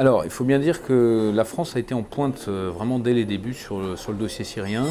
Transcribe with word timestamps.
Alors, 0.00 0.24
il 0.24 0.30
faut 0.30 0.44
bien 0.44 0.58
dire 0.58 0.82
que 0.82 1.30
la 1.34 1.44
France 1.44 1.76
a 1.76 1.78
été 1.78 1.92
en 1.92 2.02
pointe 2.02 2.48
vraiment 2.48 2.98
dès 2.98 3.12
les 3.12 3.26
débuts 3.26 3.52
sur 3.52 3.78
le, 3.80 4.14
dossier 4.14 4.46
syrien. 4.46 4.86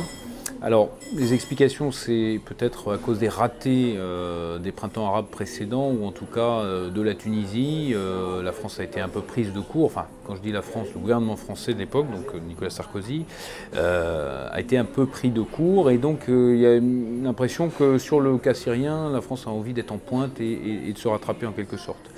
Alors, 0.62 0.92
les 1.16 1.34
explications, 1.34 1.92
c'est 1.92 2.39
peut-être 2.46 2.93
à 2.93 2.98
cause 3.00 3.18
des 3.18 3.28
ratés 3.28 3.96
euh, 3.98 4.60
des 4.60 4.71
printemps 4.71 5.07
arabes 5.07 5.25
précédents, 5.25 5.89
ou 5.89 6.06
en 6.06 6.11
tout 6.11 6.28
cas 6.28 6.60
euh, 6.60 6.92
de 6.92 7.02
la 7.02 7.16
Tunisie. 7.16 7.92
Euh, 7.96 8.43
la 8.43 8.52
France 8.52 8.80
a 8.80 8.84
été 8.84 9.02
un 9.02 9.07
peu 9.07 9.21
prise 9.21 9.52
de 9.52 9.61
court. 9.61 9.86
Enfin, 9.86 10.06
quand 10.28 10.36
je 10.36 10.42
dis 10.42 10.52
la 10.52 10.61
France, 10.61 10.89
le 10.93 11.00
gouvernement 11.00 11.38
français 11.38 11.74
de 11.74 11.80
l'époque, 11.80 12.05
donc 12.11 12.39
Nicolas 12.47 12.69
Sarkozy, 12.69 13.25
a 13.75 14.60
été 14.60 14.78
un 14.78 14.86
peu 14.86 15.07
pris 15.07 15.32
de 15.32 15.41
court. 15.41 15.89
Et 15.89 15.97
donc, 15.97 16.25
il 16.28 16.57
y 16.57 16.68
a 16.68 16.80
l'impression 16.80 17.69
que 17.69 17.97
sur 17.97 18.19
le 18.19 18.38
cas 18.38 18.54
syrien, 18.54 19.10
la 19.10 19.21
France 19.21 19.47
a 19.47 19.50
envie 19.50 19.74
d'être 19.74 19.91
en 19.91 19.97
pointe 19.97 20.39
et 20.39 20.94
de 20.94 20.97
se 21.00 21.07
rattraper 21.07 21.47
en 21.47 21.52
quelque 21.52 21.78
sorte. 21.78 22.11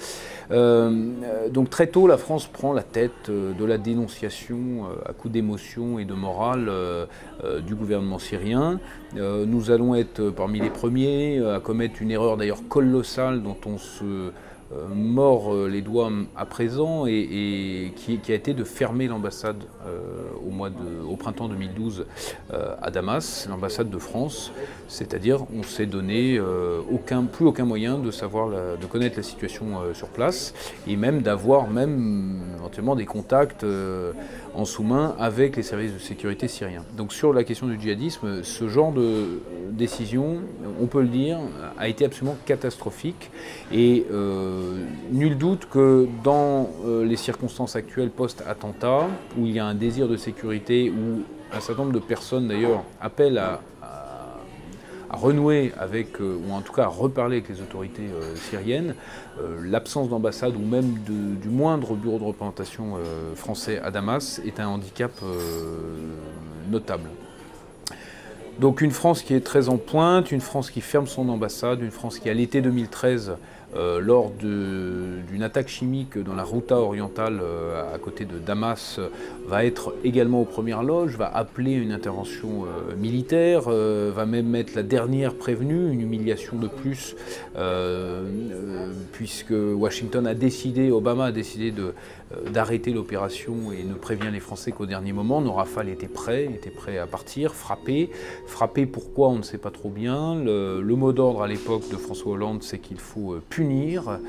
Euh, 0.52 1.50
donc 1.50 1.70
très 1.70 1.88
tôt, 1.88 2.08
la 2.08 2.18
France 2.18 2.48
prend 2.48 2.74
la 2.74 2.84
tête 2.84 3.30
euh, 3.30 3.54
de 3.54 3.66
la 3.66 3.78
dénonciation 3.78 4.58
euh, 4.58 5.10
à 5.10 5.14
coup 5.14 5.30
d'émotion 5.30 6.00
et 6.00 6.06
de 6.06 6.14
morale 6.14 6.70
du 7.66 7.76
gouvernement 7.76 8.20
syrien. 8.20 8.80
nous 9.16 9.72
allons 9.72 9.96
être 9.96 10.30
parmi 10.30 10.60
les 10.60 10.70
premiers 10.70 11.44
à 11.44 11.60
commettre 11.60 12.02
une 12.02 12.12
erreur 12.12 12.38
d'ailleurs 12.38 12.68
colossale 12.68 13.42
dont 13.42 13.58
on 13.66 13.78
se 13.78 14.32
euh, 14.74 14.88
mort 14.88 15.54
euh, 15.54 15.68
les 15.68 15.82
doigts 15.82 16.10
à 16.38 16.46
présent 16.46 17.06
et, 17.06 17.92
qui, 17.98 18.20
a 18.30 18.36
été 18.36 18.54
de 18.54 18.64
fermer 18.64 19.08
l'ambassade 19.08 19.64
euh, 19.86 20.22
au, 20.48 20.50
mois 20.50 20.70
au 21.10 21.18
printemps 21.18 21.50
2012 21.50 22.06
à 22.82 22.92
Damas, 22.92 23.48
l'ambassade 23.50 23.90
de 23.90 23.98
France. 23.98 24.52
C'est-à-dire, 24.88 25.46
on 25.56 25.64
s'est 25.64 25.86
donné 25.86 26.40
aucun, 26.92 27.24
plus 27.24 27.46
aucun 27.46 27.66
moyen 27.66 27.98
de 27.98 28.12
savoir, 28.12 28.50
de 28.50 28.86
connaître 28.86 29.18
la 29.18 29.24
situation 29.24 29.80
sur 29.94 30.08
place 30.08 30.54
et 30.88 30.96
même 30.96 31.22
d'avoir 31.22 31.70
même 31.70 32.42
éventuellement 32.58 32.96
des 32.96 33.06
contacts 33.06 33.66
en 34.54 34.66
sous-main 34.66 35.16
avec 35.20 35.56
les 35.56 35.64
services 35.64 35.94
de 35.94 36.00
sécurité 36.00 36.48
syriens. 36.48 36.84
Donc 36.98 37.14
sur 37.14 37.34
la 37.34 37.44
question 37.44 37.68
du 37.68 37.80
djihadisme, 37.80 38.44
ce 38.44 38.68
genre 38.68 38.92
de 38.92 39.42
décision, 39.72 40.40
on 40.82 40.88
peut 40.88 41.02
le 41.02 41.08
dire, 41.08 41.40
a 41.78 41.88
été 41.88 42.06
absolument 42.06 42.38
catastrophique 42.46 43.32
et 43.72 44.06
nul 45.12 45.38
doute 45.38 45.68
que 45.70 46.08
dans 46.24 46.70
euh, 46.86 47.06
les 47.06 47.16
circonstances 47.16 47.76
actuelles 47.76 48.10
post-attentat, 48.10 49.08
où 49.38 49.46
il 49.46 49.54
y 49.54 49.60
a 49.60 49.66
un 49.66 49.76
désir 49.76 50.08
de 50.08 50.18
sécurité, 50.18 50.90
où 50.90 51.24
un 51.54 51.60
certain 51.60 51.84
nombre 51.84 51.94
de 51.94 52.00
personnes 52.00 52.48
d'ailleurs 52.48 52.84
appellent 53.00 53.38
à, 53.38 53.62
renouer 55.12 55.74
avec, 55.78 56.20
euh, 56.22 56.38
ou 56.48 56.54
en 56.54 56.62
tout 56.62 56.74
cas 56.74 56.84
à 56.84 56.88
reparler 56.88 57.38
avec 57.38 57.50
les 57.50 57.62
autorités 57.62 58.04
euh, 58.14 58.36
syriennes, 58.36 58.96
euh, 59.40 59.62
l'absence 59.66 60.10
d'ambassade 60.10 60.56
ou 60.56 60.66
même 60.66 60.98
du 61.06 61.50
moindre 61.50 61.96
bureau 61.96 62.18
de 62.18 62.24
représentation 62.24 62.98
français 63.36 63.80
à 63.80 63.92
Damas 63.92 64.42
est 64.46 64.60
un 64.60 64.68
handicap 64.68 65.12
notable. 66.70 67.10
Donc 68.60 68.82
une 68.82 68.92
France 68.92 69.24
qui 69.24 69.34
est 69.34 69.42
très 69.42 69.70
en 69.70 69.78
pointe, 69.78 70.32
une 70.32 70.42
France 70.42 70.70
qui 70.70 70.82
ferme 70.82 71.08
son 71.08 71.30
ambassade, 71.30 71.82
une 71.82 71.92
France 71.92 72.20
qui 72.20 72.30
à 72.30 72.34
l'été 72.34 72.62
2013 72.62 73.38
euh, 73.74 74.02
lors 74.02 74.32
d'une 74.32 75.44
attaque 75.44 75.70
chimique 75.70 76.18
dans 76.18 76.34
la 76.34 76.44
Routa 76.44 76.76
orientale 76.76 77.40
euh, 77.42 77.96
à 77.96 77.98
côté 78.00 78.26
de 78.26 78.38
Damas, 78.38 79.00
va 79.48 79.64
être 79.64 79.96
également 80.04 80.42
aux 80.42 80.46
premières 80.46 80.84
loges, 80.84 81.16
va 81.16 81.34
appeler 81.34 81.72
une 81.72 81.94
intervention 81.94 82.66
euh, 82.66 82.96
militaire, 82.98 83.70
va 83.70 84.26
même 84.26 84.48
mettre 84.48 84.74
la 84.76 84.84
dernière 84.84 85.36
prévenue, 85.36 85.90
une 85.90 86.02
humiliation 86.02 86.58
de 86.58 86.68
plus, 86.68 87.16
puisque 89.14 89.54
Washington 89.54 90.28
a 90.28 90.34
décidé, 90.34 90.92
Obama 90.92 91.26
a 91.26 91.32
décidé 91.32 91.74
d'arrêter 92.52 92.92
l'opération 92.92 93.72
et 93.72 93.84
ne 93.84 93.94
prévient 93.94 94.30
les 94.32 94.40
Français 94.40 94.72
qu'au 94.72 94.86
dernier 94.86 95.14
moment. 95.14 95.42
Nos 95.42 95.54
rafales 95.54 95.90
étaient 95.90 96.08
prêts, 96.08 96.46
étaient 96.46 96.70
prêts 96.70 96.98
à 96.98 97.08
partir, 97.08 97.54
frapper. 97.54 98.10
Frapper 98.46 98.86
pourquoi, 98.86 99.30
on 99.30 99.38
ne 99.38 99.44
sait 99.44 99.58
pas 99.58 99.72
trop 99.72 99.90
bien. 99.90 100.36
Le, 100.36 100.82
mot 100.96 101.14
d'ordre 101.14 101.42
à 101.42 101.48
l'époque 101.48 101.90
de 101.90 101.98
François 101.98 102.34
Hollande, 102.34 102.64
c'est 102.64 102.80
qu'il 102.80 103.00
faut 103.00 103.38
punir 103.50 103.62
punir. 103.62 104.20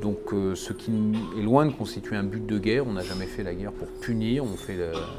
donc 0.00 0.32
euh, 0.32 0.54
ce 0.54 0.72
qui 0.72 0.92
est 1.38 1.42
loin 1.42 1.66
de 1.66 1.72
constituer 1.72 2.16
un 2.16 2.22
but 2.22 2.44
de 2.44 2.58
guerre. 2.58 2.86
On 2.86 2.92
n'a 2.92 3.02
jamais 3.02 3.26
fait 3.26 3.42
la 3.42 3.54
guerre 3.54 3.72
pour 3.72 3.88
punir. 3.88 4.44
On 4.44 4.56
fait 4.56 4.76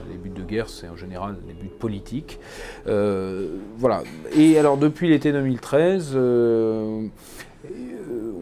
les 0.10 0.18
buts 0.18 0.30
de 0.30 0.44
guerre, 0.44 0.70
c'est 0.70 0.88
en 0.88 0.96
général 0.96 1.36
les 1.48 1.54
buts 1.54 1.74
politiques. 1.80 2.40
Euh, 2.88 3.58
voilà. 3.78 4.04
Et 4.36 4.58
alors 4.58 4.78
depuis 4.78 5.10
l'été 5.10 5.32
2013, 5.32 6.12
euh, 6.16 7.08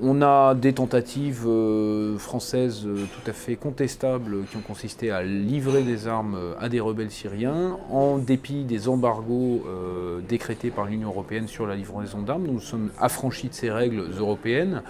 on 0.04 0.22
a 0.22 0.54
des 0.54 0.74
tentatives 0.74 1.46
euh, 1.48 2.18
françaises 2.18 2.86
euh, 2.86 3.06
tout 3.06 3.30
à 3.30 3.34
fait 3.34 3.56
contestables 3.56 4.44
qui 4.50 4.58
ont 4.58 4.62
consisté 4.62 5.12
à 5.12 5.24
livrer 5.24 5.84
des 5.84 6.08
armes 6.08 6.38
à 6.60 6.68
des 6.68 6.82
rebelles 6.82 7.12
syriens 7.12 7.78
en 7.90 8.18
dépit 8.18 8.66
des 8.66 8.90
embargos 8.90 9.64
décrétés 10.28 10.72
par 10.72 10.86
l'Union 10.86 11.10
européenne 11.10 11.48
sur 11.48 11.66
la 11.66 11.76
livraison 11.76 12.22
d'armes. 12.22 12.48
Nous 12.48 12.60
sommes 12.60 12.90
affranchis 13.00 13.50
de 13.50 13.54
ces 13.54 13.72
règles 13.72 14.04
européennes. 14.18 14.82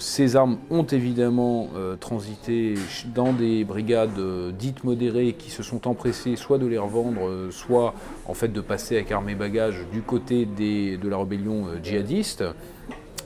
ces 0.00 0.36
armes 0.36 0.58
ont 0.70 0.84
évidemment 0.84 1.68
transité 2.00 2.74
dans 3.14 3.32
des 3.32 3.64
brigades 3.64 4.20
dites 4.58 4.84
modérées 4.84 5.34
qui 5.34 5.50
se 5.50 5.62
sont 5.62 5.86
empressées 5.88 6.36
soit 6.36 6.58
de 6.58 6.66
les 6.66 6.78
revendre, 6.78 7.50
soit 7.50 7.94
en 8.26 8.34
fait 8.34 8.48
de 8.48 8.60
passer 8.60 8.96
avec 8.96 9.12
armes 9.12 9.28
et 9.28 9.34
bagages 9.34 9.84
du 9.92 10.02
côté 10.02 10.46
de 10.46 11.08
la 11.08 11.18
rébellion 11.18 11.66
djihadiste. 11.82 12.44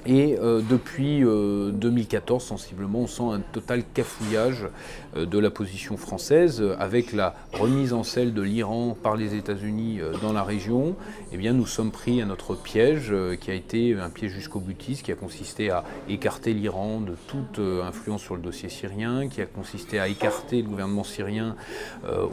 Et 0.06 0.38
euh, 0.38 0.62
depuis 0.68 1.20
2014, 1.20 2.42
euh, 2.42 2.46
sensiblement, 2.46 3.00
on 3.00 3.06
sent 3.06 3.22
un 3.22 3.40
total 3.40 3.82
cafouillage 3.92 4.66
euh, 5.16 5.26
de 5.26 5.38
la 5.38 5.50
position 5.50 5.96
française 5.98 6.64
avec 6.78 7.12
la 7.12 7.34
remise 7.52 7.92
en 7.92 8.02
selle 8.02 8.32
de 8.32 8.40
l'Iran 8.40 8.96
par 9.00 9.16
les 9.16 9.34
États-Unis 9.34 10.00
dans 10.22 10.32
la 10.32 10.42
région. 10.42 10.96
Eh 11.32 11.36
bien, 11.36 11.52
nous 11.52 11.66
sommes 11.66 11.90
pris 11.90 12.22
à 12.22 12.26
notre 12.26 12.54
piège 12.54 13.14
qui 13.40 13.50
a 13.50 13.54
été 13.54 13.94
un 13.94 14.08
piège 14.08 14.32
jusqu'au 14.32 14.60
butiste, 14.60 15.04
qui 15.04 15.12
a 15.12 15.14
consisté 15.14 15.70
à 15.70 15.84
écarter 16.08 16.54
l'Iran 16.54 17.00
de 17.00 17.14
toute 17.26 17.60
influence 17.84 18.22
sur 18.22 18.36
le 18.36 18.42
dossier 18.42 18.68
syrien, 18.68 19.28
qui 19.28 19.42
a 19.42 19.46
consisté 19.46 19.98
à 19.98 20.08
écarter 20.08 20.62
le 20.62 20.68
gouvernement 20.68 21.04
syrien 21.04 21.56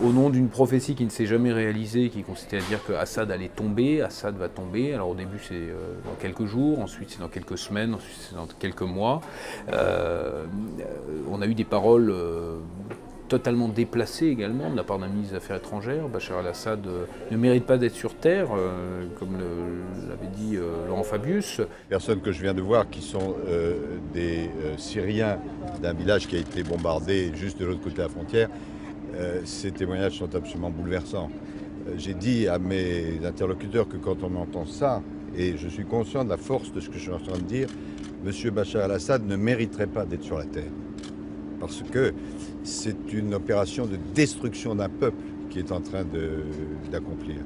au 0.02 0.12
nom 0.12 0.30
d'une 0.30 0.50
prophétie 0.50 0.96
qui 0.96 1.06
ne 1.06 1.10
s'est 1.10 1.26
jamais 1.26 1.52
réalisée, 1.52 2.10
qui 2.10 2.24
consistait 2.24 2.58
à 2.58 2.62
dire 2.62 2.84
que 2.86 2.94
Assad 2.94 3.32
allait 3.32 3.50
tomber, 3.50 4.02
Assad 4.02 4.38
va 4.38 4.50
tomber. 4.50 4.94
Alors 4.94 5.10
au 5.10 5.16
début 5.16 5.40
c'est 5.48 5.68
dans 6.06 6.16
quelques 6.20 6.46
jours, 6.46 6.80
ensuite 6.80 7.12
c'est 7.12 7.20
dans 7.20 7.30
quelques 7.30 7.57
semaines, 7.58 7.98
dans 8.34 8.48
quelques 8.60 8.82
mois. 8.82 9.22
Euh, 9.72 10.46
on 11.30 11.42
a 11.42 11.48
eu 11.48 11.54
des 11.54 11.64
paroles 11.64 12.10
euh, 12.10 12.58
totalement 13.28 13.68
déplacées 13.68 14.28
également 14.28 14.70
de 14.70 14.76
la 14.76 14.84
part 14.84 15.00
d'un 15.00 15.08
ministre 15.08 15.32
des 15.32 15.38
Affaires 15.38 15.58
étrangères. 15.58 16.08
Bachar 16.08 16.40
al-Assad 16.40 16.86
euh, 16.88 17.06
ne 17.32 17.38
mérite 17.38 17.66
pas 17.66 17.78
d'être 17.78 17.96
sur 17.96 18.16
Terre, 18.16 18.48
comme 19.20 19.38
l'avait 20.08 20.34
dit 20.36 20.58
Laurent 20.88 21.04
Fabius. 21.04 21.62
Personnes 21.90 22.22
que 22.22 22.32
je 22.32 22.42
viens 22.42 22.54
de 22.54 22.62
voir 22.62 22.90
qui 22.90 23.02
sont 23.02 23.36
des 24.14 24.50
Syriens 24.78 25.40
d'un 25.82 25.94
village 25.94 26.28
qui 26.28 26.38
a 26.38 26.40
été 26.40 26.64
bombardé 26.64 27.32
juste 27.36 27.60
de 27.60 27.66
l'autre 27.66 27.82
côté 27.82 27.98
de 27.98 28.02
la 28.04 28.10
frontière, 28.10 28.50
ces 29.44 29.72
témoignages 29.72 30.18
sont 30.18 30.34
absolument 30.34 30.70
bouleversants. 30.70 31.30
J'ai 31.98 32.14
dit 32.14 32.48
à 32.48 32.60
mes 32.60 33.26
interlocuteurs 33.26 33.88
que 33.88 33.98
quand 33.98 34.24
on 34.24 34.36
entend 34.36 34.66
ça, 34.66 35.02
et 35.38 35.56
je 35.58 35.68
suis 35.68 35.86
conscient 35.86 36.24
de 36.24 36.30
la 36.30 36.38
force 36.38 36.72
de 36.74 36.80
ce 36.80 36.90
que 36.90 36.96
je 36.96 37.04
suis 37.04 37.12
en 37.12 37.20
train 37.20 37.38
de 37.38 37.44
dire. 37.44 37.68
M. 38.26 38.52
Bachar 38.52 38.86
al-Assad 38.86 39.26
ne 39.26 39.36
mériterait 39.36 39.88
pas 39.88 40.06
d'être 40.06 40.24
sur 40.24 40.38
la 40.38 40.46
terre. 40.46 40.72
Parce 41.60 41.84
que 41.84 42.14
c'est 42.64 43.14
une 43.14 43.34
opération 43.34 43.86
de 43.86 43.98
destruction 44.14 44.76
d'un 44.76 44.90
peuple 44.90 45.24
qui 45.50 45.60
est 45.60 45.72
en 45.72 45.82
train 45.82 46.04
d'accomplir 46.92 47.38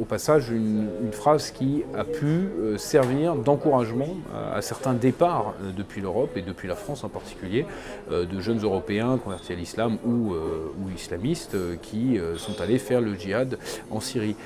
au 0.00 0.04
passage 0.04 0.50
une, 0.50 0.88
phrase 1.12 1.50
qui 1.50 1.82
a 1.94 2.04
pu 2.04 2.24
euh, 2.26 2.78
servir 2.78 3.34
d'encouragement 3.36 4.16
à, 4.54 4.62
certains 4.62 4.94
départs 4.94 5.54
euh, 5.62 5.72
depuis 5.76 6.00
l'Europe 6.00 6.36
et 6.36 6.42
depuis 6.42 6.68
la 6.68 6.74
France 6.74 7.04
en 7.04 7.08
particulier 7.08 7.66
euh, 8.10 8.24
de 8.24 8.40
jeunes 8.40 8.60
Européens 8.60 9.18
convertis 9.18 9.52
à 9.52 9.56
l'islam 9.56 9.98
ou, 10.04 10.32
ou, 10.32 10.90
islamistes 10.94 11.56
qui 11.80 12.18
sont 12.36 12.60
allés 12.60 12.78
faire 12.78 13.00
le 13.00 13.14
djihad 13.14 13.58
en 13.90 14.00
Syrie. 14.00 14.36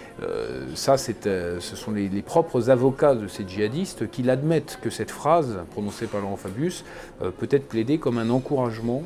ça, 0.75 0.97
ce 0.97 1.59
sont 1.61 1.93
les, 1.93 2.23
propres 2.23 2.71
avocats 2.71 3.15
de 3.15 3.29
ces 3.29 3.47
djihadistes 3.47 4.11
qui 4.11 4.23
l'admettent 4.23 4.79
que 4.83 4.91
cette 4.91 5.11
phrase 5.11 5.59
prononcée 5.71 6.07
par 6.07 6.21
Laurent 6.21 6.37
Fabius 6.37 6.85
peut 7.21 7.49
être 7.51 7.69
plaidée 7.69 7.99
comme 7.99 8.19
un 8.19 8.31
encouragement 8.31 9.03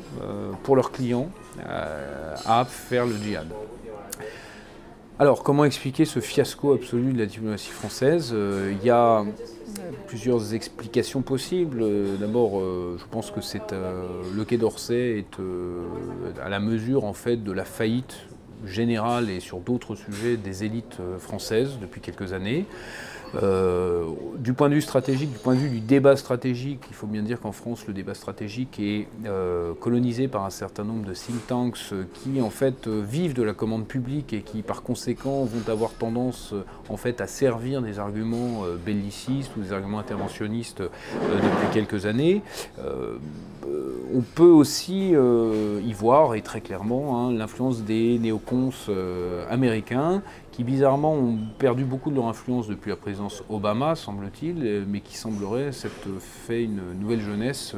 pour 0.63 0.75
leurs 0.75 0.91
clients 0.91 1.29
à 1.65 2.65
faire 2.65 3.05
le 3.05 3.15
djihad. 3.15 3.47
Alors, 5.21 5.43
comment 5.43 5.65
expliquer 5.65 6.05
ce 6.05 6.19
fiasco 6.19 6.73
absolu 6.73 7.13
de 7.13 7.19
la 7.19 7.27
diplomatie 7.27 7.69
française 7.69 8.31
euh, 8.33 8.73
Il 8.75 8.83
y 8.83 8.89
a 8.89 9.23
plusieurs 10.07 10.55
explications 10.55 11.21
possibles. 11.21 11.85
D'abord, 12.17 12.59
euh, 12.59 12.97
je 12.97 13.05
pense 13.05 13.29
que 13.29 13.39
euh, 13.71 14.07
le 14.35 14.45
Quai 14.45 14.57
d'Orsay 14.57 15.19
est 15.19 15.39
à 16.43 16.49
la 16.49 16.59
mesure 16.59 17.05
en 17.05 17.13
fait 17.13 17.37
de 17.37 17.51
la 17.51 17.65
faillite 17.65 18.17
général 18.65 19.29
et 19.29 19.39
sur 19.39 19.59
d'autres 19.59 19.93
sujets 19.93 20.37
des 20.37 20.63
élites 20.63 20.97
françaises 21.19 21.77
depuis 21.79 22.01
quelques 22.01 22.33
années. 22.33 22.65
Euh, 23.35 24.05
du 24.37 24.53
point 24.53 24.69
de 24.69 24.75
vue 24.75 24.81
stratégique, 24.81 25.31
du 25.31 25.37
point 25.37 25.55
de 25.55 25.59
vue 25.59 25.69
du 25.69 25.79
débat 25.79 26.15
stratégique, 26.15 26.81
il 26.89 26.95
faut 26.95 27.07
bien 27.07 27.21
dire 27.21 27.39
qu'en 27.39 27.51
France, 27.51 27.85
le 27.87 27.93
débat 27.93 28.13
stratégique 28.13 28.79
est 28.79 29.07
euh, 29.25 29.73
colonisé 29.79 30.27
par 30.27 30.45
un 30.45 30.49
certain 30.49 30.83
nombre 30.83 31.05
de 31.05 31.13
think 31.13 31.47
tanks 31.47 31.77
euh, 31.93 32.03
qui, 32.13 32.41
en 32.41 32.49
fait, 32.49 32.87
vivent 32.87 33.33
de 33.33 33.43
la 33.43 33.53
commande 33.53 33.87
publique 33.87 34.33
et 34.33 34.41
qui, 34.41 34.61
par 34.61 34.83
conséquent, 34.83 35.43
vont 35.45 35.71
avoir 35.71 35.91
tendance, 35.91 36.53
en 36.89 36.97
fait, 36.97 37.21
à 37.21 37.27
servir 37.27 37.81
des 37.81 37.99
arguments 37.99 38.63
bellicistes 38.85 39.51
ou 39.57 39.61
des 39.61 39.73
arguments 39.73 39.99
interventionnistes 39.99 40.81
depuis 40.81 41.67
quelques 41.73 42.05
années. 42.05 42.41
On 44.13 44.21
peut 44.21 44.43
aussi 44.43 45.11
y 45.11 45.93
voir, 45.93 46.35
et 46.35 46.41
très 46.41 46.61
clairement, 46.61 47.27
hein, 47.27 47.31
l'influence 47.31 47.83
des 47.83 48.19
néocons 48.19 48.71
américains 49.49 50.21
qui 50.51 50.63
bizarrement 50.63 51.13
ont 51.13 51.37
perdu 51.57 51.85
beaucoup 51.85 52.09
de 52.09 52.15
leur 52.15 52.27
influence 52.27 52.67
depuis 52.67 52.89
la 52.89 52.97
présidence 52.97 53.43
Obama, 53.49 53.95
semble-t-il, 53.95 54.85
mais 54.87 54.99
qui 54.99 55.15
semblerait 55.17 55.71
s'être 55.71 56.07
fait 56.19 56.63
une 56.63 56.81
nouvelle 56.99 57.21
jeunesse 57.21 57.73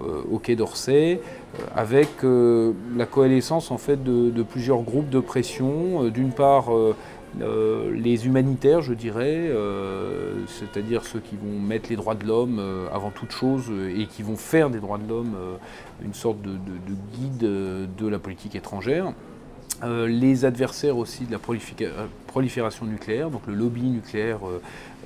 euh, 0.00 0.22
au 0.30 0.38
Quai 0.38 0.56
d'Orsay, 0.56 1.20
euh, 1.20 1.62
avec 1.76 2.24
euh, 2.24 2.72
la 2.96 3.06
coalescence 3.06 3.70
en 3.70 3.78
fait 3.78 4.02
de, 4.02 4.42
plusieurs 4.42 4.82
groupes 4.82 5.10
de 5.10 5.20
pression. 5.20 6.08
D'une 6.08 6.30
part, 6.32 6.70
les 7.40 8.26
humanitaires, 8.26 8.82
je 8.82 8.94
dirais, 8.94 9.50
c'est-à-dire 10.46 11.04
ceux 11.04 11.20
qui 11.20 11.36
vont 11.36 11.58
mettre 11.60 11.88
les 11.90 11.96
droits 11.96 12.14
de 12.14 12.26
l'homme 12.26 12.60
avant 12.92 13.10
toute 13.10 13.30
chose 13.30 13.70
et 13.96 14.06
qui 14.06 14.22
vont 14.22 14.36
faire 14.36 14.70
des 14.70 14.80
droits 14.80 14.98
de 14.98 15.08
l'homme 15.08 15.36
une 16.04 16.14
sorte 16.14 16.40
de 16.42 16.56
guide 17.14 17.38
de 17.38 18.08
la 18.08 18.18
politique 18.18 18.56
étrangère. 18.56 19.12
Euh, 19.84 20.08
les 20.08 20.44
adversaires 20.44 20.96
aussi 20.96 21.24
de 21.24 21.30
la 21.30 21.38
euh, 21.38 22.06
prolifération 22.38 22.86
nucléaire, 22.86 23.30
donc 23.30 23.42
le 23.48 23.54
lobby 23.54 23.82
nucléaire 23.82 24.38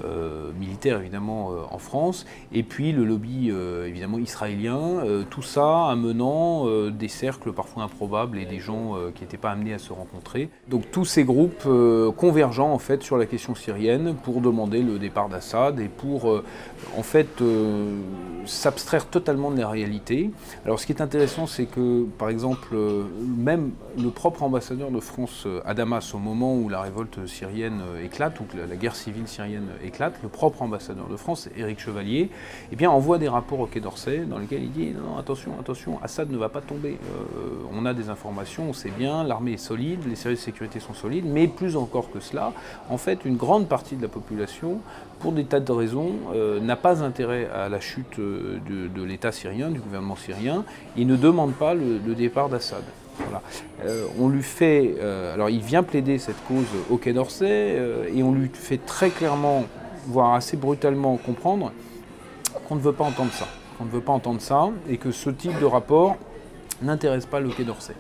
euh, 0.05 0.53
militaire 0.61 1.01
évidemment 1.01 1.51
en 1.71 1.79
France, 1.79 2.27
et 2.53 2.63
puis 2.63 2.93
le 2.93 3.05
lobby 3.05 3.51
évidemment 3.87 4.19
israélien, 4.19 5.03
tout 5.31 5.41
ça 5.41 5.87
amenant 5.89 6.67
des 6.91 7.09
cercles 7.09 7.53
parfois 7.53 7.85
improbables 7.85 8.39
et 8.39 8.45
des 8.45 8.59
gens 8.59 8.97
qui 9.15 9.23
n'étaient 9.23 9.39
pas 9.39 9.51
amenés 9.51 9.73
à 9.73 9.79
se 9.79 9.95
rencontrer. 9.95 10.51
Donc 10.69 10.91
tous 10.91 11.07
ces 11.07 11.25
groupes 11.25 11.67
convergents 12.17 12.73
en 12.73 12.79
fait 12.79 13.03
sur 13.03 13.17
la 13.17 13.25
question 13.25 13.55
syrienne 13.55 14.15
pour 14.23 14.43
demander 14.43 14.83
le 14.83 14.99
départ 14.99 15.31
d'Assad 15.31 15.81
et 15.81 15.89
pour 15.89 16.43
en 16.97 17.03
fait 17.03 17.43
s'abstraire 18.45 19.07
totalement 19.07 19.51
de 19.51 19.59
la 19.59 19.69
réalité. 19.69 20.31
Alors 20.67 20.81
ce 20.81 20.87
qui 20.87 20.93
est 20.93 21.01
intéressant 21.01 21.47
c'est 21.47 21.67
que 21.67 22.05
par 22.19 22.29
exemple 22.29 22.77
même 23.39 23.73
le 23.99 24.11
propre 24.11 24.43
ambassadeur 24.43 24.91
de 24.91 25.01
France 25.01 25.45
euh, 25.47 25.61
à 25.65 25.75
Damas 25.75 26.15
au 26.15 26.19
moment 26.19 26.55
où 26.57 26.69
la 26.69 26.81
révolte 26.81 27.22
syrienne 27.27 27.81
euh, 27.83 28.05
éclate, 28.05 28.39
ou 28.41 28.45
que 28.45 28.57
la, 28.57 28.77
guerre 28.77 28.97
civile 28.97 29.29
syrienne 29.29 29.69
éclate, 29.85 30.15
le 30.23 30.29
propre 30.29 30.63
ambassadeur 30.63 31.09
de 31.09 31.17
France, 31.17 31.49
Éric 31.57 31.81
Chevalier, 31.81 32.31
eh 32.71 32.77
bien, 32.77 32.91
envoie 32.91 33.19
des 33.19 33.29
rapports 33.29 33.61
au 33.61 33.67
Quai 33.67 33.81
d'Orsay 33.81 34.25
dans 34.25 34.39
lesquels 34.39 34.63
il 34.63 34.73
dit 34.73 34.91
non, 34.91 35.19
attention, 35.19 35.53
attention, 35.61 35.99
Assad 36.03 36.31
ne 36.31 36.37
va 36.37 36.49
pas 36.49 36.61
tomber. 36.61 36.99
Euh, 37.15 37.65
on 37.73 37.87
a 37.87 37.95
des 37.95 38.09
informations, 38.09 38.71
on 38.71 38.73
sait 38.73 38.91
bien, 38.91 39.25
l'armée 39.25 39.53
est 39.53 39.57
solide, 39.57 40.01
les 40.09 40.17
services 40.17 40.41
de 40.41 40.45
sécurité 40.45 40.81
sont 40.81 40.95
solides, 40.95 41.27
mais 41.27 41.49
plus 41.49 41.77
encore 41.77 42.11
que 42.11 42.21
cela, 42.21 42.53
en 42.89 42.99
fait, 42.99 43.25
une 43.25 43.37
grande 43.37 43.69
partie 43.69 43.97
de 43.97 44.03
la 44.03 44.09
population, 44.09 44.81
pour 45.21 45.33
des 45.33 45.45
tas 45.45 45.61
de 45.61 45.71
raisons, 45.71 46.15
n'a 46.61 46.75
pas 46.75 47.05
intérêt 47.05 47.49
à 47.55 47.69
la 47.69 47.79
chute 47.79 48.19
de, 48.19 49.05
l'État 49.05 49.31
syrien, 49.31 49.71
du 49.71 49.79
gouvernement 49.79 50.17
syrien, 50.17 50.65
il 50.97 51.07
ne 51.07 51.17
demande 51.17 51.53
pas 51.53 51.75
le 51.75 52.15
départ 52.15 52.49
d'Assad. 52.49 52.83
Euh, 53.85 54.07
on 54.19 54.29
lui 54.29 54.43
fait, 54.43 54.95
euh, 55.01 55.35
alors 55.35 55.51
il 55.51 55.61
vient 55.61 55.83
plaider 55.83 56.19
cette 56.19 56.43
cause 56.47 56.67
au 56.91 56.97
Quai 56.97 57.13
d'Orsay 57.13 57.47
euh, 57.51 58.09
et 58.15 58.23
on 58.23 58.33
lui 58.33 58.51
fait 58.53 58.79
très 58.79 59.11
clairement, 59.11 59.65
voire 60.07 60.35
assez 60.35 60.57
brutalement 60.57 61.17
comprendre 61.17 61.73
qu'on 62.69 62.77
ne 62.77 62.81
veut 62.81 62.93
pas 62.93 63.05
entendre 63.05 63.33
ça, 63.33 63.47
qu'on 63.77 63.85
ne 63.85 63.91
veut 63.91 64.01
pas 64.01 64.13
entendre 64.13 64.41
ça 64.41 64.69
et 64.89 64.97
que 64.97 65.11
ce 65.11 65.31
type 65.31 65.59
de 65.59 65.65
rapport 65.65 66.17
n'intéresse 66.81 67.27
pas 67.27 67.41
le 67.41 67.51
Quai 67.51 67.65
d'Orsay. 67.65 67.95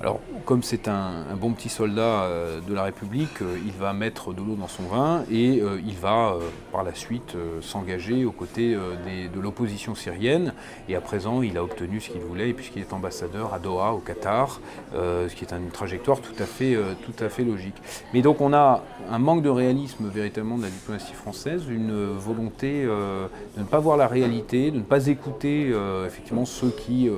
Alors, 0.00 0.20
comme 0.44 0.62
c'est 0.62 0.86
un, 0.86 1.24
bon 1.40 1.52
petit 1.52 1.68
soldat 1.68 2.22
euh, 2.22 2.60
de 2.60 2.72
la 2.72 2.84
République, 2.84 3.42
euh, 3.42 3.58
il 3.66 3.72
va 3.72 3.92
mettre 3.92 4.32
de 4.32 4.38
l'eau 4.38 4.54
dans 4.54 4.68
son 4.68 4.84
vin 4.84 5.24
et 5.28 5.60
euh, 5.60 5.80
il 5.84 5.96
va 5.96 6.36
par 6.70 6.84
la 6.84 6.94
suite 6.94 7.36
s'engager 7.60 8.24
aux 8.24 8.30
côtés 8.32 8.74
de 8.74 9.40
l'opposition 9.40 9.94
syrienne. 9.94 10.52
Et 10.88 10.94
à 10.94 11.00
présent, 11.00 11.42
il 11.42 11.56
a 11.58 11.64
obtenu 11.64 12.00
ce 12.00 12.10
qu'il 12.10 12.20
voulait 12.20 12.52
puisqu'il 12.52 12.82
est 12.82 12.92
ambassadeur 12.92 13.54
à 13.54 13.58
Doha, 13.58 13.92
au 13.92 13.98
Qatar, 13.98 14.60
ce 14.92 15.34
qui 15.34 15.44
est 15.44 15.52
une 15.52 15.70
trajectoire 15.70 16.20
tout 16.20 16.34
à, 16.38 16.46
fait, 16.46 16.76
tout 17.04 17.24
à 17.24 17.28
fait 17.28 17.44
logique. 17.44 17.76
Mais 18.12 18.22
donc, 18.22 18.40
on 18.40 18.52
a 18.52 18.82
un 19.10 19.18
manque 19.18 19.42
de 19.42 19.48
réalisme 19.48 20.08
véritablement 20.08 20.58
de 20.58 20.62
la 20.62 20.70
diplomatie 20.70 21.14
française, 21.14 21.64
une 21.68 22.12
volonté 22.12 22.84
de 22.84 23.28
ne 23.60 23.64
pas 23.64 23.78
voir 23.78 23.96
la 23.96 24.06
réalité, 24.06 24.70
de 24.70 24.78
ne 24.78 24.82
pas 24.82 25.06
écouter 25.06 25.72
effectivement 26.06 26.44
ceux 26.44 26.70
qui 26.70 27.10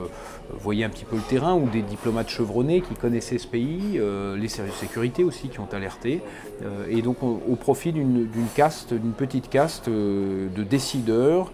voyaient 0.58 0.84
un 0.84 0.90
petit 0.90 1.04
peu 1.04 1.16
le 1.16 1.22
terrain 1.22 1.54
ou 1.54 1.68
des 1.68 1.82
diplomates 1.82 2.28
chevronnés 2.28 2.69
qui 2.78 2.94
connaissaient 2.94 3.38
ce 3.38 3.48
pays, 3.48 3.96
euh, 3.96 4.36
les 4.36 4.48
services 4.48 4.74
de 4.74 4.78
sécurité 4.78 5.24
aussi 5.24 5.48
qui 5.48 5.58
ont 5.58 5.68
alerté, 5.72 6.22
euh, 6.62 6.86
et 6.88 7.02
donc 7.02 7.22
au, 7.22 7.56
profit 7.56 7.92
d'une 7.92 8.28
caste, 8.54 8.94
d'une 8.94 9.12
petite 9.12 9.50
caste 9.50 9.88
euh, 9.88 10.48
de 10.54 10.62
décideurs 10.62 11.50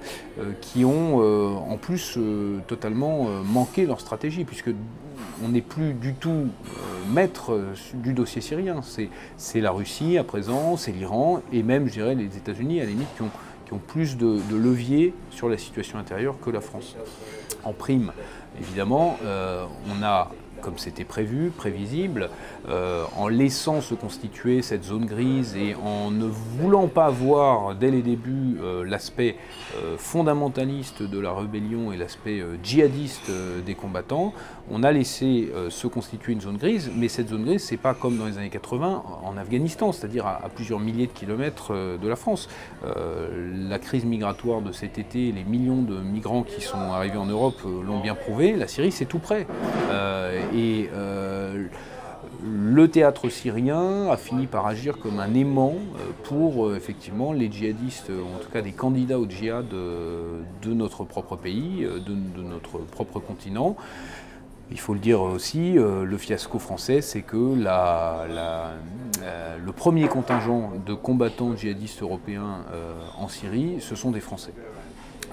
qui 0.61 0.85
ont 0.85 1.17
en 1.17 1.79
plus 1.79 2.19
totalement 2.67 3.27
manqué 3.43 3.87
leur 3.87 4.01
stratégie, 4.01 4.45
puisque 4.45 4.69
on 5.43 5.49
n'est 5.49 5.63
plus 5.63 5.95
du 5.95 6.13
tout 6.13 6.49
maître 7.11 7.59
du 7.95 8.13
dossier 8.13 8.43
syrien. 8.43 8.81
C'est 9.39 9.61
la 9.63 9.71
Russie 9.71 10.19
à 10.19 10.25
présent, 10.25 10.77
c'est 10.77 10.93
l'Iran, 10.93 11.41
et 11.53 11.63
même, 11.63 11.87
je 11.87 11.93
dirais, 11.93 12.15
les 12.15 12.37
États-Unis 12.37 12.83
à 12.83 12.85
la 12.85 12.91
limite 12.91 13.09
qui 13.17 13.23
ont, 13.73 13.79
plus 13.79 14.19
de, 14.19 14.39
de 14.51 14.57
leviers 14.57 15.15
sur 15.31 15.49
la 15.49 15.57
situation 15.57 15.99
intérieure 15.99 16.37
que 16.39 16.51
la 16.51 16.61
France. 16.61 16.97
En 17.65 17.73
prime, 17.73 18.13
évidemment, 18.61 19.17
on 19.23 20.03
a 20.03 20.31
comme 20.61 20.79
c'était 20.79 21.05
prévu, 21.05 21.51
prévisible, 21.51 22.31
euh, 22.69 23.05
en 23.17 23.29
laissant 23.29 23.81
se 23.81 23.95
constituer 23.95 24.63
cette 24.63 24.85
zone 24.85 25.07
grise 25.07 25.57
et 25.57 25.75
en 25.75 26.11
ne 26.11 26.27
voulant 26.27 26.89
pas 26.89 27.11
voir 27.11 27.75
dès 27.75 27.91
les 27.91 28.03
débuts 28.03 28.59
euh, 28.61 28.85
l'aspect 28.85 29.37
euh, 29.77 29.97
fondamentaliste 29.99 31.03
de 31.03 31.19
la 31.19 31.33
rébellion 31.33 31.93
et 31.93 31.97
l'aspect 31.97 32.43
djihadiste 32.63 33.31
des 33.65 33.75
combattants, 33.75 34.33
on 34.71 34.83
a 34.83 34.91
laissé 34.91 35.53
se 35.69 35.87
constituer 35.87 36.33
une 36.33 36.41
zone 36.41 36.57
grise, 36.57 36.91
mais 36.95 37.09
cette 37.09 37.29
zone 37.29 37.45
grise, 37.45 37.63
c'est 37.63 37.77
pas 37.77 37.95
comme 37.95 38.17
dans 38.17 38.27
les 38.27 38.37
années 38.39 38.51
80 38.51 39.03
en 39.23 39.37
Afghanistan, 39.37 39.93
c'est-à-dire 39.93 40.27
à, 40.27 40.49
plusieurs 40.55 40.81
milliers 40.81 41.07
de 41.07 41.13
kilomètres 41.13 41.73
de 41.73 42.09
la 42.09 42.17
France. 42.17 42.49
la 42.83 43.79
crise 43.79 44.05
migratoire 44.05 44.63
de 44.63 44.73
cet 44.73 44.99
été, 44.99 45.31
les 45.31 45.45
millions 45.45 45.83
de 45.83 45.97
migrants 45.99 46.43
qui 46.43 46.61
sont 46.61 46.79
arrivés 46.79 47.19
en 47.19 47.27
Europe 47.27 47.61
l'ont 47.65 48.01
bien 48.01 48.15
prouvé, 48.15 48.55
la 48.55 48.67
Syrie, 48.67 48.91
c'est 48.91 49.05
tout 49.05 49.21
près. 49.21 49.47
Et 50.55 50.89
euh, 50.93 51.67
le 52.43 52.89
théâtre 52.89 53.29
syrien 53.29 54.09
a 54.11 54.17
fini 54.17 54.47
par 54.47 54.67
agir 54.67 54.99
comme 54.99 55.21
un 55.21 55.35
aimant 55.35 55.75
euh, 55.75 56.11
pour 56.25 56.67
euh, 56.67 56.77
effectivement 56.77 57.33
les 57.33 57.51
djihadistes, 57.51 58.11
en 58.11 58.39
tout 58.39 58.51
cas 58.51 58.63
des 58.63 58.73
candidats 58.73 59.19
au 59.19 59.29
djihad 59.29 59.67
de 59.69 60.73
notre 60.73 61.05
propre 61.05 61.37
pays, 61.37 61.85
de, 61.85 62.43
notre 62.43 62.79
propre 62.79 63.21
continent. 63.21 63.77
Il 64.73 64.81
faut 64.81 64.95
le 64.95 65.01
dire 65.01 65.21
aussi, 65.21 65.75
le 65.75 66.19
fiasco 66.19 66.59
français, 66.59 67.01
c'est 67.01 67.23
que 67.23 67.55
le 67.55 68.51
premier 69.71 70.09
contingent 70.09 70.73
de 70.85 70.93
combattants 70.93 71.55
djihadistes 71.55 72.03
européens 72.03 72.65
en 73.17 73.29
Syrie, 73.29 73.77
ce 73.79 73.95
sont 73.95 74.11
des 74.11 74.19
Français 74.19 74.51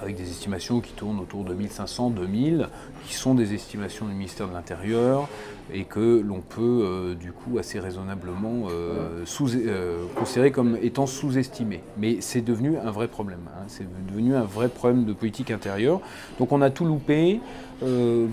avec 0.03 0.17
des 0.17 0.29
estimations 0.29 0.81
qui 0.81 0.91
tournent 0.93 1.19
autour 1.19 1.43
de 1.43 1.55
1500-2000, 1.55 2.67
qui 3.07 3.13
sont 3.13 3.33
des 3.33 3.53
estimations 3.53 4.05
du 4.05 4.13
ministère 4.13 4.47
de 4.47 4.53
l'Intérieur 4.53 5.29
et 5.73 5.85
que 5.85 6.21
l'on 6.21 6.41
peut 6.41 6.81
euh, 6.83 7.15
du 7.15 7.31
coup 7.31 7.57
assez 7.57 7.79
raisonnablement 7.79 8.67
euh, 8.69 9.23
euh, 9.41 10.03
considérer 10.15 10.51
comme 10.51 10.77
étant 10.81 11.07
sous-estimé. 11.07 11.81
Mais 11.97 12.17
c'est 12.19 12.41
devenu 12.41 12.77
un 12.77 12.91
vrai 12.91 13.07
problème, 13.07 13.39
hein. 13.47 13.63
c'est 13.67 13.87
devenu 14.07 14.35
un 14.35 14.43
vrai 14.43 14.67
problème 14.67 15.05
de 15.05 15.13
politique 15.13 15.51
intérieure. 15.51 16.01
Donc 16.37 16.51
on 16.51 16.61
a 16.61 16.69
tout 16.69 16.85
loupé. 16.85 17.39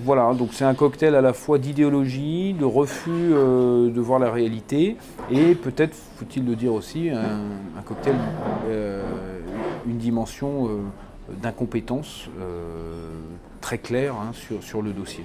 voilà, 0.05 0.33
donc 0.35 0.51
c'est 0.53 0.65
un 0.65 0.75
cocktail 0.75 1.15
à 1.15 1.21
la 1.21 1.33
fois 1.33 1.59
d'idéologie, 1.59 2.53
de 2.53 2.65
refus 2.65 3.31
de 3.31 4.01
voir 4.01 4.19
la 4.19 4.31
réalité 4.31 4.97
et 5.31 5.55
peut-être, 5.55 5.97
faut-il 6.17 6.45
le 6.47 6.55
dire 6.55 6.73
aussi, 6.73 7.11
un, 7.11 7.83
cocktail, 7.85 8.15
une 9.87 9.99
dimension 9.99 10.69
d'incompétence 11.43 12.29
euh, 12.41 13.21
très 13.61 13.79
claire 13.79 14.15
hein, 14.15 14.33
sur, 14.33 14.63
sur 14.63 14.83
le 14.83 14.93
dossier. 14.93 15.25